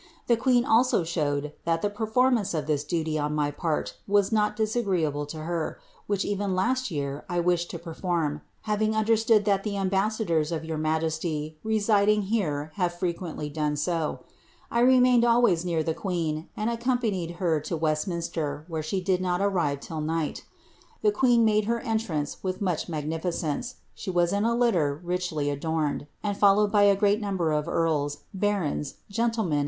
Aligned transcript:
The 0.25 0.35
queen 0.35 0.65
also 0.65 1.03
ihowed, 1.03 1.51
that 1.63 1.83
the 1.83 1.89
performance 1.91 2.55
of 2.55 2.65
this 2.65 2.83
duty 2.83 3.19
on 3.19 3.35
my 3.35 3.51
part 3.51 3.97
was 4.07 4.31
not 4.31 4.55
dis 4.55 4.75
igreeable 4.75 5.27
to 5.27 5.43
her, 5.43 5.77
which 6.07 6.25
even 6.25 6.55
last 6.55 6.89
year 6.89 7.23
I 7.29 7.39
wished 7.39 7.69
to 7.69 7.77
perform, 7.77 8.41
having 8.63 8.95
un 8.95 9.05
lerstood 9.05 9.45
that 9.45 9.61
the 9.61 9.77
ambassadors 9.77 10.51
of 10.51 10.65
your 10.65 10.79
majesty 10.79 11.59
residing 11.63 12.23
here 12.33 12.71
have 12.77 12.95
fre 12.97 13.09
]iiently 13.13 13.53
done 13.53 13.75
so 13.75 14.21
I 14.71 14.79
remained 14.79 15.23
always 15.23 15.63
near 15.63 15.83
the 15.83 15.93
queen, 15.93 16.49
and 16.57 16.67
accom 16.71 16.99
panied 16.99 17.35
her 17.35 17.59
to 17.59 17.77
Westminster, 17.77 18.65
where 18.67 18.81
she 18.81 19.01
did 19.01 19.21
not 19.21 19.39
arrive 19.39 19.81
till 19.81 20.01
night 20.01 20.45
The' 21.03 21.09
Sidney 21.11 21.11
Papers. 21.11 21.11
VOL* 21.11 21.11
ni» 21.11 21.11
^16 21.11 21.11
183 21.13 21.13
KLIIABBTB. 21.13 21.19
queen 21.19 21.45
nuule 21.45 21.65
her 21.67 21.79
entrance 21.81 22.37
wuh 22.43 22.59
much 22.59 22.87
nwgnificence; 22.87 23.73
she 23.93 24.09
wu 24.09 24.21
in 24.21 24.45
s 24.45 24.51
liua 24.51 25.03
Tichiy 25.03 25.53
adorned, 25.53 26.07
and 26.23 26.35
followed 26.35 26.71
by 26.71 26.81
a 26.81 26.97
greai 26.97 27.19
number 27.19 27.51
of 27.51 27.65
rarls, 27.67 28.21
faarou, 28.35 28.91
gnii* 29.11 29.47
men. 29.47 29.59